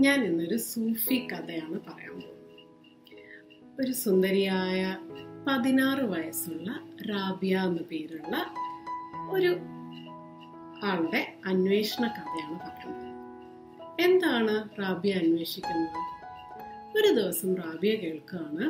[0.00, 3.80] ഞാൻ ഇന്നൊരു സൂഫി കഥയാണ് പറയാൻ പോകുന്നത്.
[3.80, 4.96] ഒരു സുന്ദരിയായ
[5.48, 6.80] പതിനാറ് വയസ്സുള്ള
[7.10, 8.36] റാബിയ എന്ന പേരുള്ള
[9.30, 9.56] ഒരു
[10.86, 13.06] ആളുടെ അന്വേഷണ കഥയാണ് പറയുന്നത്
[14.02, 15.98] എന്താണ് റാബിയ അന്വേഷിക്കുന്നത്?
[16.96, 18.66] ഒരു ദിവസം റാബിയ കേൾക്കുകയാണ്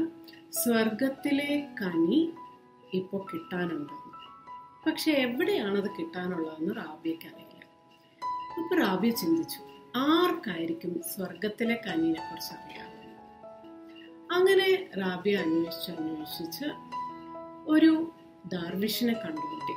[0.52, 2.32] സ്വർഗത്തിലെ കനി
[2.94, 4.14] ഇപ്പോൾ കിട്ടാനുണ്ടെന്ന്
[4.86, 7.64] പക്ഷെ എവിടെയാണത് കിട്ടാനുള്ളതെന്ന് റാബിയക്ക് അറിയില്ല.
[8.60, 9.60] അപ്പൊ റാബിയ ചിന്തിച്ചു
[9.96, 13.10] ആർക്കായിരിക്കും സ്വർഗത്തിലെ കനിയെ കുറിച്ച് അറിയാവുന്നത്?
[14.33, 16.64] അങ്ങനെ റാബിയ അന്വേഷിച്ച് അന്വേഷിച്ച്
[17.66, 18.12] ഒരു
[18.47, 19.73] ദാർവിഷിനെ കണ്ടുപിടി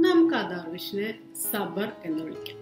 [0.00, 2.58] നമുക്ക് ആ ദാർവിഷിനെ സബർ എന്ന് വിളിക്കാം.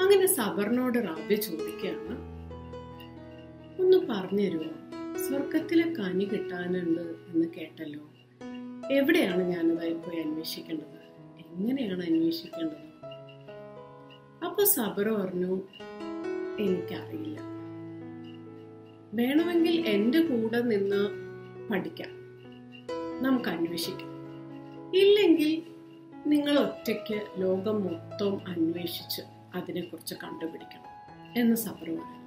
[0.00, 2.30] അങ്ങനെ സബറിനോട് റാബിയ ചോദിക്കുകയാണ്
[3.80, 8.10] ഒന്ന് പറഞ്ഞു തരുമോ സ്വർഗത്തിലെ കനി കിട്ടാനുണ്ട് എന്ന് കേട്ടല്ലോ.
[8.92, 11.00] എവിടെയാണ് ഞാനതായി പോയി അന്വേഷിക്കേണ്ടത്?
[11.38, 12.89] എങ്ങനെയാണ് അന്വേഷിക്കേണ്ടത്?
[14.44, 15.60] അപ്പൊ സബർ പറഞ്ഞു
[16.60, 17.40] എനിക്കറിയില്ല.
[19.14, 21.08] വേണമെങ്കിൽ എന്റെ കൂടെ നിന്ന്
[21.70, 22.08] പഠിക്കാം.
[23.22, 24.10] നമുക്ക് അന്വേഷിക്കാം.
[24.96, 25.62] ഇല്ലെങ്കിൽ
[26.26, 29.22] നിങ്ങൾ ഒറ്റയ്ക്ക് ലോകം മൊത്തം അന്വേഷിച്ച്
[29.54, 30.90] അതിനെക്കുറിച്ച് കണ്ടുപിടിക്കണം
[31.36, 32.20] എന്ന് സബർ പറഞ്ഞു.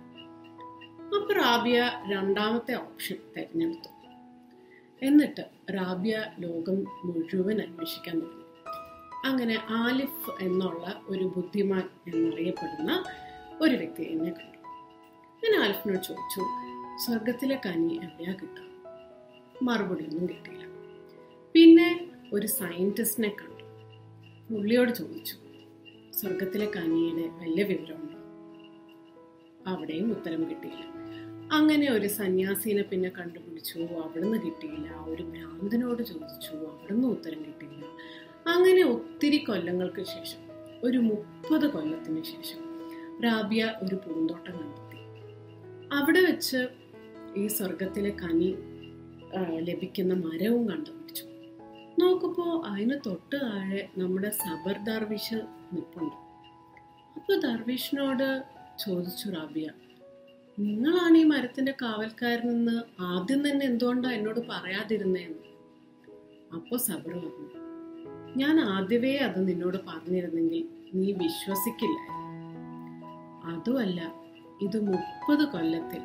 [1.18, 3.94] അപ്പൊ റാബിയ രണ്ടാമത്തെ ഓപ്ഷൻ തിരഞ്ഞെടുത്തു.
[5.06, 5.42] എന്നിട്ട്
[5.74, 8.43] റാബിയ ലോകം മുഴുവൻ അന്വേഷിക്കാൻ തുടങ്ങി.
[9.26, 13.04] അങ്ങനെ ആലിഫ് എന്നുള്ള ഒരു ബുദ്ധിമാൻ എന്നറിയപ്പെടുന്ന
[13.62, 14.58] ഒരു വ്യക്തി എന്നെ കണ്ടു.
[15.44, 16.42] ഞാൻ ആലിഫിനോട് ചോദിച്ചു
[16.98, 18.64] സ്വർഗത്തിലെ കനി എവിടെയാ കിട്ടുക?
[19.62, 20.66] മറുപടി ഒന്നും കിട്ടിയില്ല.
[21.54, 23.64] പിന്നെ ഒരു സയന്റിസ്റ്റിനെ കണ്ടു.
[24.54, 25.36] പുള്ളിയോട് ചോദിച്ചു
[26.18, 28.20] സ്വർഗത്തിലെ കനിയുടെ വലിയ വിവരമുണ്ടോ?
[29.68, 30.84] അവിടെയും ഉത്തരം കിട്ടിയില്ല.
[31.52, 33.80] അങ്ങനെ ഒരു സന്യാസിനെ പിന്നെ കണ്ടുപിടിച്ചു.
[33.80, 35.06] അവിടുന്ന് കിട്ടിയില്ല.
[35.06, 36.52] ഒരു ഭ്രാന്തനോട് ചോദിച്ചു.
[36.52, 37.83] അവിടുന്ന് ഉത്തരം കിട്ടിയില്ല.
[38.48, 40.40] അങ്ങനെ ഒത്തിരി കൊല്ലങ്ങൾക്ക് ശേഷം
[40.84, 42.60] ഒരു മുപ്പത് കൊല്ലത്തിന് ശേഷം
[43.24, 45.00] റാബിയ ഒരു പൂന്തോട്ടം കണ്ടെത്തി.
[45.94, 46.68] അവിടെ വെച്ച്
[47.38, 48.50] ഈ സ്വർഗത്തിലെ കനി
[49.60, 51.26] ലഭിക്കുന്ന മരവും കണ്ടുപിടിച്ചു.
[52.00, 55.40] നോക്കുമ്പോൾ അതിന് തൊട്ട് താഴെ നമ്മുടെ സബർ ദർവിഷ്
[55.74, 56.18] നിൽപ്പുണ്ട്
[57.16, 58.28] അപ്പോൾ ദർവിഷിനോട്
[58.80, 59.68] ചോദിച്ചു റാബിയ
[60.60, 65.44] നിങ്ങളാണ് ഈ മരത്തിന്റെ കാവൽക്കാരനെന്ന് ആദ്യം തന്നെ എന്തുകൊണ്ടാണ് എന്നോട് പറയാതിരുന്നേന്ന്
[66.56, 67.73] അപ്പോൾ സബർ പറഞ്ഞു
[68.36, 72.22] ഞാൻ ആദ്യമേ അത് നിന്നോട് പറഞ്ഞിരുന്നെങ്കിൽ നീ വിശ്വസിക്കില്ലായിരുന്നു
[73.54, 74.00] അതുമല്ല
[74.62, 76.02] ഇത് മുപ്പത് കൊല്ലത്തിൽ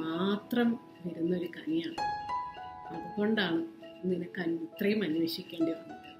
[0.00, 0.68] മാത്രം
[1.06, 2.02] വരുന്നൊരു കനിയാണ്.
[2.92, 3.60] അതുകൊണ്ടാണ്
[4.04, 6.11] നിനക്ക് ഇത്രയും അന്വേഷിക്കേണ്ടി വന്നത്.